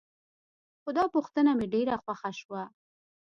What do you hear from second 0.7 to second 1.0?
خو